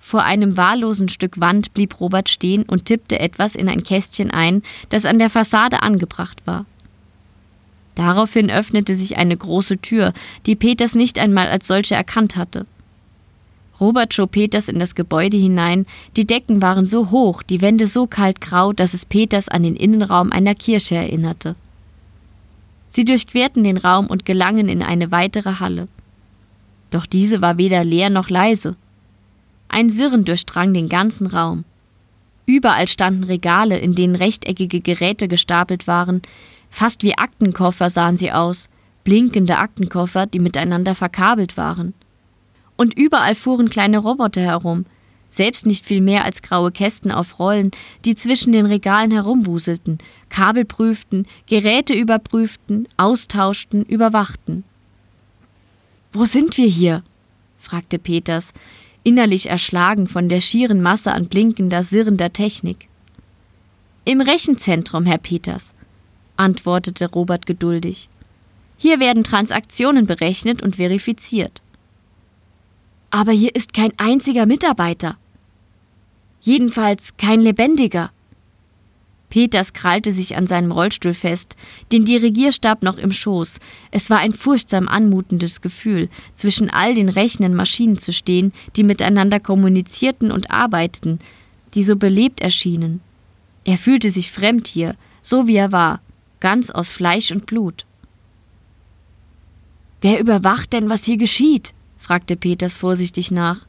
Vor 0.00 0.22
einem 0.22 0.56
wahllosen 0.56 1.08
Stück 1.08 1.40
Wand 1.40 1.74
blieb 1.74 2.00
Robert 2.00 2.28
stehen 2.28 2.62
und 2.62 2.86
tippte 2.86 3.18
etwas 3.18 3.54
in 3.54 3.68
ein 3.68 3.82
Kästchen 3.82 4.30
ein, 4.30 4.62
das 4.88 5.04
an 5.04 5.18
der 5.18 5.28
Fassade 5.30 5.82
angebracht 5.82 6.46
war. 6.46 6.64
Daraufhin 7.94 8.50
öffnete 8.50 8.96
sich 8.96 9.16
eine 9.18 9.36
große 9.36 9.78
Tür, 9.78 10.14
die 10.46 10.56
Peters 10.56 10.94
nicht 10.94 11.18
einmal 11.18 11.48
als 11.48 11.66
solche 11.66 11.94
erkannt 11.94 12.36
hatte. 12.36 12.64
Robert 13.80 14.14
schob 14.14 14.32
Peters 14.32 14.68
in 14.68 14.78
das 14.78 14.94
Gebäude 14.94 15.36
hinein, 15.36 15.86
die 16.16 16.26
Decken 16.26 16.62
waren 16.62 16.86
so 16.86 17.10
hoch, 17.10 17.42
die 17.42 17.60
Wände 17.60 17.86
so 17.86 18.06
kaltgrau, 18.06 18.72
dass 18.72 18.94
es 18.94 19.04
Peters 19.04 19.48
an 19.48 19.62
den 19.62 19.76
Innenraum 19.76 20.32
einer 20.32 20.54
Kirche 20.54 20.96
erinnerte. 20.96 21.54
Sie 22.88 23.04
durchquerten 23.04 23.64
den 23.64 23.76
Raum 23.76 24.06
und 24.06 24.24
gelangen 24.24 24.68
in 24.68 24.82
eine 24.82 25.12
weitere 25.12 25.60
Halle. 25.60 25.88
Doch 26.90 27.06
diese 27.06 27.40
war 27.40 27.58
weder 27.58 27.84
leer 27.84 28.10
noch 28.10 28.30
leise. 28.30 28.76
Ein 29.68 29.90
Sirren 29.90 30.24
durchdrang 30.24 30.72
den 30.72 30.88
ganzen 30.88 31.26
Raum. 31.26 31.64
Überall 32.46 32.88
standen 32.88 33.24
Regale, 33.24 33.78
in 33.78 33.94
denen 33.94 34.16
rechteckige 34.16 34.80
Geräte 34.80 35.28
gestapelt 35.28 35.86
waren, 35.86 36.22
fast 36.70 37.02
wie 37.02 37.18
Aktenkoffer 37.18 37.90
sahen 37.90 38.16
sie 38.16 38.32
aus, 38.32 38.70
blinkende 39.04 39.58
Aktenkoffer, 39.58 40.24
die 40.24 40.38
miteinander 40.38 40.94
verkabelt 40.94 41.58
waren. 41.58 41.92
Und 42.76 42.96
überall 42.96 43.34
fuhren 43.34 43.68
kleine 43.68 43.98
Roboter 43.98 44.40
herum, 44.40 44.86
selbst 45.28 45.66
nicht 45.66 45.84
viel 45.84 46.00
mehr 46.00 46.24
als 46.24 46.42
graue 46.42 46.72
Kästen 46.72 47.10
auf 47.10 47.38
Rollen, 47.38 47.70
die 48.04 48.14
zwischen 48.14 48.52
den 48.52 48.66
Regalen 48.66 49.10
herumwuselten, 49.10 49.98
Kabel 50.28 50.64
prüften, 50.64 51.26
Geräte 51.46 51.94
überprüften, 51.94 52.88
austauschten, 52.96 53.84
überwachten. 53.84 54.64
Wo 56.12 56.24
sind 56.24 56.56
wir 56.56 56.68
hier? 56.68 57.02
fragte 57.58 57.98
Peters, 57.98 58.52
innerlich 59.02 59.50
erschlagen 59.50 60.06
von 60.06 60.28
der 60.28 60.40
schieren 60.40 60.80
Masse 60.80 61.12
an 61.12 61.26
blinkender, 61.26 61.82
sirrender 61.82 62.32
Technik. 62.32 62.88
Im 64.04 64.20
Rechenzentrum, 64.20 65.04
Herr 65.04 65.18
Peters, 65.18 65.74
antwortete 66.36 67.10
Robert 67.10 67.44
geduldig. 67.44 68.08
Hier 68.78 69.00
werden 69.00 69.24
Transaktionen 69.24 70.06
berechnet 70.06 70.62
und 70.62 70.76
verifiziert. 70.76 71.62
Aber 73.10 73.32
hier 73.32 73.54
ist 73.54 73.72
kein 73.72 73.92
einziger 73.98 74.46
Mitarbeiter. 74.46 75.16
Jedenfalls 76.40 77.16
kein 77.16 77.40
lebendiger. 77.40 78.10
Peters 79.30 79.72
krallte 79.72 80.12
sich 80.12 80.36
an 80.36 80.46
seinem 80.46 80.72
Rollstuhl 80.72 81.14
fest, 81.14 81.56
den 81.92 82.04
Dirigierstab 82.04 82.82
noch 82.82 82.96
im 82.96 83.12
Schoß. 83.12 83.60
Es 83.90 84.08
war 84.08 84.18
ein 84.18 84.32
furchtsam 84.32 84.88
anmutendes 84.88 85.60
Gefühl, 85.60 86.08
zwischen 86.34 86.70
all 86.70 86.94
den 86.94 87.08
rechnenden 87.08 87.54
Maschinen 87.54 87.98
zu 87.98 88.12
stehen, 88.12 88.52
die 88.76 88.84
miteinander 88.84 89.38
kommunizierten 89.40 90.30
und 90.30 90.50
arbeiteten, 90.50 91.18
die 91.74 91.84
so 91.84 91.96
belebt 91.96 92.40
erschienen. 92.40 93.00
Er 93.64 93.76
fühlte 93.76 94.10
sich 94.10 94.32
fremd 94.32 94.66
hier, 94.66 94.96
so 95.20 95.46
wie 95.46 95.56
er 95.56 95.72
war, 95.72 96.00
ganz 96.40 96.70
aus 96.70 96.88
Fleisch 96.88 97.30
und 97.30 97.44
Blut. 97.44 97.84
Wer 100.00 100.20
überwacht 100.20 100.72
denn, 100.72 100.88
was 100.88 101.04
hier 101.04 101.18
geschieht? 101.18 101.74
Fragte 102.08 102.36
Peters 102.36 102.74
vorsichtig 102.74 103.30
nach. 103.30 103.66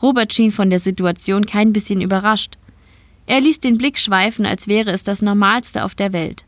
Robert 0.00 0.32
schien 0.32 0.52
von 0.52 0.70
der 0.70 0.78
Situation 0.78 1.44
kein 1.46 1.72
bisschen 1.72 2.00
überrascht. 2.00 2.58
Er 3.26 3.40
ließ 3.40 3.58
den 3.58 3.76
Blick 3.76 3.98
schweifen, 3.98 4.46
als 4.46 4.68
wäre 4.68 4.92
es 4.92 5.02
das 5.02 5.20
Normalste 5.20 5.84
auf 5.84 5.96
der 5.96 6.12
Welt. 6.12 6.44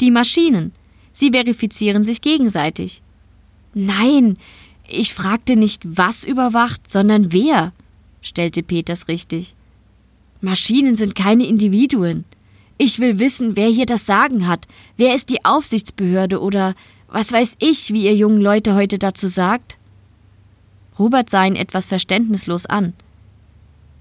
Die 0.00 0.10
Maschinen. 0.10 0.72
Sie 1.12 1.32
verifizieren 1.32 2.04
sich 2.04 2.22
gegenseitig. 2.22 3.02
Nein, 3.74 4.38
ich 4.88 5.12
fragte 5.12 5.54
nicht, 5.54 5.82
was 5.84 6.24
überwacht, 6.24 6.90
sondern 6.90 7.30
wer, 7.30 7.74
stellte 8.22 8.62
Peters 8.62 9.06
richtig. 9.06 9.54
Maschinen 10.40 10.96
sind 10.96 11.14
keine 11.14 11.44
Individuen. 11.44 12.24
Ich 12.78 13.00
will 13.00 13.18
wissen, 13.18 13.54
wer 13.54 13.68
hier 13.68 13.84
das 13.84 14.06
Sagen 14.06 14.48
hat. 14.48 14.66
Wer 14.96 15.14
ist 15.14 15.28
die 15.28 15.44
Aufsichtsbehörde 15.44 16.40
oder 16.40 16.74
was 17.08 17.32
weiß 17.32 17.56
ich, 17.58 17.92
wie 17.92 18.06
ihr 18.06 18.16
jungen 18.16 18.40
Leute 18.40 18.74
heute 18.74 18.98
dazu 18.98 19.28
sagt? 19.28 19.76
Robert 21.00 21.30
sah 21.30 21.46
ihn 21.46 21.56
etwas 21.56 21.86
verständnislos 21.86 22.66
an. 22.66 22.92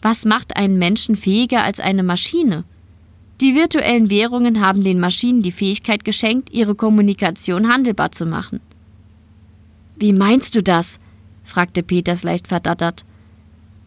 Was 0.01 0.25
macht 0.25 0.57
einen 0.57 0.77
Menschen 0.77 1.15
fähiger 1.15 1.63
als 1.63 1.79
eine 1.79 2.03
Maschine? 2.03 2.65
Die 3.39 3.55
virtuellen 3.55 4.09
Währungen 4.09 4.59
haben 4.59 4.83
den 4.83 4.99
Maschinen 4.99 5.41
die 5.41 5.53
Fähigkeit 5.53 6.03
geschenkt, 6.03 6.51
ihre 6.51 6.75
Kommunikation 6.75 7.69
handelbar 7.69 8.11
zu 8.11 8.25
machen. 8.25 8.59
Wie 9.95 10.11
meinst 10.11 10.55
du 10.55 10.61
das? 10.61 10.99
fragte 11.45 11.83
Peters 11.83 12.23
leicht 12.23 12.49
verdattert. 12.49 13.05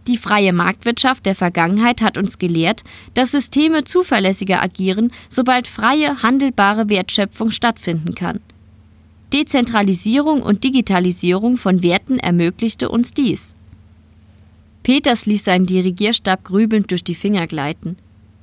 Die 0.07 0.17
freie 0.17 0.55
Marktwirtschaft 0.55 1.27
der 1.27 1.35
Vergangenheit 1.35 2.01
hat 2.01 2.17
uns 2.17 2.39
gelehrt, 2.39 2.83
dass 3.13 3.33
Systeme 3.33 3.85
zuverlässiger 3.85 4.63
agieren, 4.63 5.13
sobald 5.29 5.69
freie, 5.69 6.23
handelbare 6.23 6.89
Wertschöpfung 6.89 7.51
stattfinden 7.51 8.15
kann. 8.15 8.41
Dezentralisierung 9.33 10.43
und 10.43 10.63
Digitalisierung 10.63 11.57
von 11.57 11.83
Werten 11.83 12.19
ermöglichte 12.19 12.91
uns 12.91 13.13
dies. 13.13 13.55
Peters 14.83 15.27
ließ 15.27 15.45
seinen 15.45 15.65
Dirigierstab 15.65 16.45
grübelnd 16.45 16.91
durch 16.91 17.03
die 17.03 17.15
Finger 17.15 17.47
gleiten. 17.47 17.97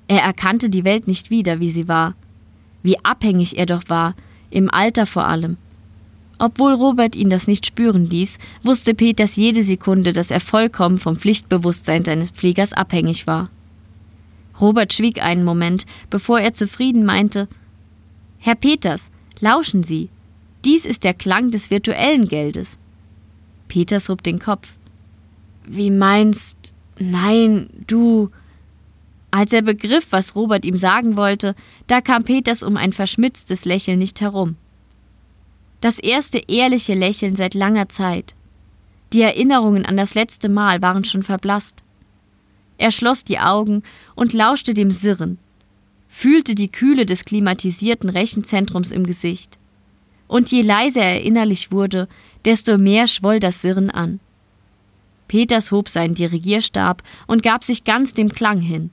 Er 0.08 0.22
erkannte 0.22 0.70
die 0.70 0.86
Welt 0.86 1.08
nicht 1.08 1.30
wieder, 1.30 1.60
wie 1.60 1.70
sie 1.70 1.88
war. 1.88 2.16
Wie 2.82 2.98
abhängig 3.06 3.58
er 3.58 3.68
doch 3.68 3.84
war, 3.88 4.16
im 4.50 4.72
Alter 4.72 5.06
vor 5.06 5.28
allem. 5.28 5.58
Obwohl 6.40 6.74
Robert 6.74 7.16
ihn 7.16 7.30
das 7.30 7.48
nicht 7.48 7.66
spüren 7.66 8.06
ließ, 8.06 8.40
wusste 8.64 8.96
Peters 8.96 9.36
jede 9.36 9.62
Sekunde, 9.62 10.14
dass 10.14 10.32
er 10.32 10.40
vollkommen 10.40 10.98
vom 10.98 11.18
Pflichtbewusstsein 11.18 12.06
seines 12.06 12.32
Pflegers 12.32 12.74
abhängig 12.74 13.28
war. 13.28 13.50
Robert 14.60 14.94
schwieg 14.94 15.22
einen 15.22 15.44
Moment, 15.44 15.86
bevor 16.10 16.40
er 16.40 16.54
zufrieden 16.54 17.06
meinte 17.06 17.48
Herr 18.38 18.56
Peters, 18.56 19.12
lauschen 19.42 19.84
Sie. 19.84 20.10
Dies 20.66 20.86
ist 20.86 21.04
der 21.04 21.14
Klang 21.14 21.52
des 21.52 21.72
virtuellen 21.72 22.28
Geldes. 22.28 22.78
Peters 23.68 24.10
hob 24.10 24.24
den 24.24 24.40
Kopf. 24.40 24.68
Wie 25.66 25.92
meinst. 25.92 26.74
Nein, 27.00 27.70
du. 27.88 28.30
Als 29.32 29.54
er 29.54 29.62
begriff, 29.62 30.08
was 30.10 30.36
Robert 30.36 30.66
ihm 30.66 30.76
sagen 30.76 31.16
wollte, 31.16 31.56
da 31.88 32.02
kam 32.02 32.24
Peters 32.24 32.64
um 32.64 32.76
ein 32.76 32.92
verschmitztes 32.92 33.64
Lächeln 33.64 34.00
nicht 34.00 34.22
herum. 34.22 34.56
Das 35.82 36.00
erste 36.00 36.40
ehrliche 36.48 36.94
Lächeln 36.96 37.36
seit 37.36 37.54
langer 37.54 37.88
Zeit. 37.88 38.34
Die 39.14 39.22
Erinnerungen 39.22 39.86
an 39.86 39.96
das 39.96 40.14
letzte 40.14 40.50
Mal 40.50 40.82
waren 40.82 41.04
schon 41.04 41.24
verblasst. 41.24 41.84
Er 42.78 42.92
schloss 42.92 43.24
die 43.24 43.40
Augen 43.40 43.84
und 44.16 44.34
lauschte 44.34 44.74
dem 44.74 44.90
Sirren, 44.90 45.38
fühlte 46.08 46.56
die 46.56 46.72
Kühle 46.72 47.06
des 47.06 47.24
klimatisierten 47.24 48.10
Rechenzentrums 48.10 48.92
im 48.92 49.06
Gesicht. 49.06 49.59
Und 50.30 50.52
je 50.52 50.62
leiser 50.62 51.02
er 51.02 51.22
innerlich 51.24 51.74
wurde, 51.74 52.08
desto 52.46 52.78
mehr 52.78 53.08
schwoll 53.08 53.42
das 53.42 53.62
Sirren 53.62 53.90
an. 53.90 54.22
Peters 55.28 55.72
hob 55.72 55.90
seinen 55.90 56.14
Dirigierstab 56.14 57.04
und 57.28 57.44
gab 57.44 57.66
sich 57.66 57.84
ganz 57.84 58.14
dem 58.14 58.30
Klang 58.30 58.62
hin. 58.62 58.92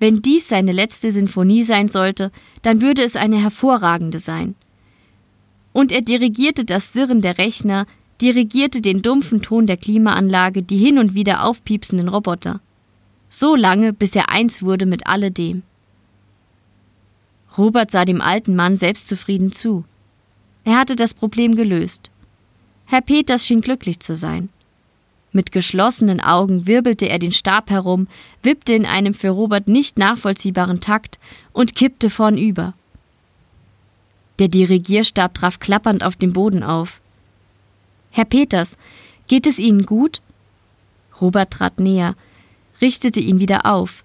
Wenn 0.00 0.22
dies 0.22 0.48
seine 0.48 0.72
letzte 0.72 1.10
Sinfonie 1.10 1.62
sein 1.62 1.88
sollte, 1.88 2.32
dann 2.62 2.80
würde 2.80 3.02
es 3.02 3.16
eine 3.16 3.40
hervorragende 3.40 4.18
sein. 4.18 4.56
Und 5.72 5.92
er 5.92 6.02
dirigierte 6.02 6.64
das 6.64 6.92
Sirren 6.92 7.20
der 7.20 7.38
Rechner, 7.38 7.86
dirigierte 8.20 8.80
den 8.80 9.02
dumpfen 9.02 9.42
Ton 9.42 9.66
der 9.66 9.76
Klimaanlage, 9.76 10.62
die 10.62 10.78
hin 10.78 10.98
und 10.98 11.14
wieder 11.14 11.44
aufpiepsenden 11.44 12.08
Roboter. 12.08 12.60
So 13.28 13.56
lange, 13.56 13.92
bis 13.92 14.16
er 14.16 14.30
eins 14.30 14.62
wurde 14.62 14.86
mit 14.86 15.06
alledem. 15.06 15.62
Robert 17.58 17.90
sah 17.90 18.04
dem 18.04 18.20
alten 18.20 18.56
Mann 18.56 18.76
selbstzufrieden 18.76 19.52
zu. 19.52 19.84
Er 20.64 20.76
hatte 20.78 20.96
das 20.96 21.14
Problem 21.14 21.54
gelöst. 21.54 22.10
Herr 22.86 23.00
Peters 23.00 23.46
schien 23.46 23.60
glücklich 23.60 24.00
zu 24.00 24.16
sein. 24.16 24.48
Mit 25.32 25.52
geschlossenen 25.52 26.20
Augen 26.20 26.66
wirbelte 26.66 27.08
er 27.08 27.18
den 27.18 27.32
Stab 27.32 27.70
herum, 27.70 28.06
wippte 28.42 28.72
in 28.72 28.86
einem 28.86 29.14
für 29.14 29.30
Robert 29.30 29.68
nicht 29.68 29.98
nachvollziehbaren 29.98 30.80
Takt 30.80 31.18
und 31.52 31.74
kippte 31.74 32.08
vornüber. 32.08 32.72
Der 34.38 34.48
Dirigierstab 34.48 35.34
traf 35.34 35.58
klappernd 35.58 36.02
auf 36.02 36.16
dem 36.16 36.32
Boden 36.32 36.62
auf. 36.62 37.00
Herr 38.10 38.24
Peters, 38.24 38.78
geht 39.26 39.46
es 39.46 39.58
Ihnen 39.58 39.86
gut? 39.86 40.22
Robert 41.20 41.52
trat 41.52 41.80
näher, 41.80 42.14
richtete 42.80 43.20
ihn 43.20 43.38
wieder 43.38 43.66
auf, 43.66 44.04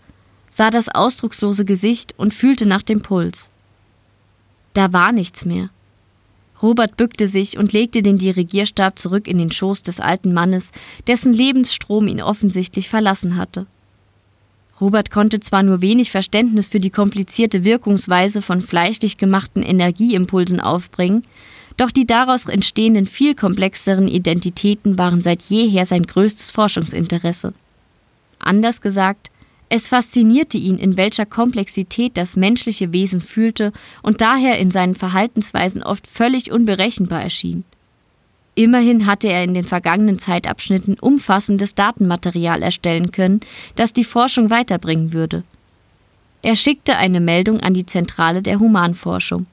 sah 0.50 0.72
das 0.72 0.90
ausdruckslose 0.90 1.66
Gesicht 1.66 2.14
und 2.18 2.34
fühlte 2.34 2.66
nach 2.66 2.82
dem 2.82 3.02
Puls. 3.02 3.52
Da 4.74 4.94
war 4.94 5.12
nichts 5.12 5.46
mehr. 5.46 5.70
Robert 6.62 6.98
bückte 6.98 7.28
sich 7.28 7.58
und 7.58 7.72
legte 7.72 8.02
den 8.02 8.18
Dirigierstab 8.18 9.00
zurück 9.00 9.28
in 9.28 9.38
den 9.38 9.52
Schoß 9.52 9.84
des 9.84 10.00
alten 10.00 10.34
Mannes, 10.34 10.72
dessen 11.08 11.32
Lebensstrom 11.32 12.08
ihn 12.08 12.22
offensichtlich 12.22 12.90
verlassen 12.90 13.38
hatte. 13.38 13.66
Robert 14.82 15.12
konnte 15.12 15.40
zwar 15.40 15.64
nur 15.64 15.82
wenig 15.82 16.12
Verständnis 16.12 16.68
für 16.68 16.80
die 16.80 16.90
komplizierte 16.90 17.64
Wirkungsweise 17.64 18.42
von 18.42 18.62
fleischlich 18.62 19.18
gemachten 19.18 19.64
Energieimpulsen 19.64 20.60
aufbringen, 20.60 21.24
doch 21.76 21.92
die 21.92 22.06
daraus 22.06 22.46
entstehenden 22.46 23.06
viel 23.06 23.36
komplexeren 23.36 24.08
Identitäten 24.08 24.98
waren 24.98 25.22
seit 25.22 25.42
jeher 25.44 25.86
sein 25.86 26.04
größtes 26.04 26.52
Forschungsinteresse. 26.52 27.54
Anders 28.38 28.82
gesagt, 28.82 29.32
es 29.70 29.88
faszinierte 29.88 30.58
ihn, 30.58 30.80
in 30.80 30.98
welcher 30.98 31.28
Komplexität 31.28 32.18
das 32.18 32.36
menschliche 32.36 32.92
Wesen 32.92 33.22
fühlte 33.22 33.72
und 34.02 34.22
daher 34.22 34.58
in 34.58 34.72
seinen 34.72 34.96
Verhaltensweisen 34.96 35.84
oft 35.84 36.08
völlig 36.08 36.52
unberechenbar 36.52 37.22
erschien. 37.22 37.64
Immerhin 38.56 39.06
hatte 39.06 39.30
er 39.30 39.44
in 39.44 39.54
den 39.54 39.64
vergangenen 39.64 40.18
Zeitabschnitten 40.18 41.00
umfassendes 41.00 41.76
Datenmaterial 41.76 42.64
erstellen 42.64 43.12
können, 43.12 43.42
das 43.76 43.94
die 43.94 44.04
Forschung 44.04 44.50
weiterbringen 44.50 45.14
würde. 45.14 45.44
Er 46.42 46.56
schickte 46.56 46.98
eine 46.98 47.20
Meldung 47.20 47.60
an 47.60 47.74
die 47.74 47.86
Zentrale 47.86 48.42
der 48.42 48.60
Humanforschung. 48.60 49.46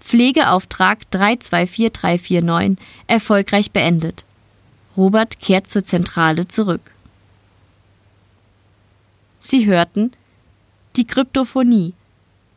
Pflegeauftrag 0.00 1.00
324349 1.10 2.76
erfolgreich 3.08 3.72
beendet. 3.72 4.24
Robert 4.96 5.40
kehrt 5.40 5.68
zur 5.68 5.84
Zentrale 5.84 6.46
zurück. 6.46 6.92
Sie 9.48 9.64
hörten 9.64 10.10
Die 10.96 11.06
Kryptophonie 11.06 11.94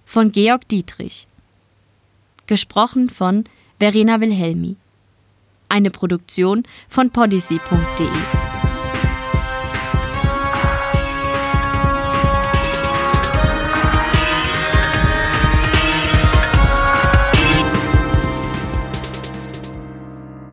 von 0.08 0.32
Georg 0.32 0.67
Dietrich. 0.69 1.28
Gesprochen 2.47 3.10
von 3.10 3.43
Verena 3.80 4.21
Wilhelmi. 4.21 4.75
Eine 5.67 5.91
Produktion 5.91 6.63
von 6.88 7.12
podyssey.de 7.12 8.59